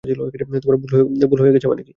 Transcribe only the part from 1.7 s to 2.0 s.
মানে কী?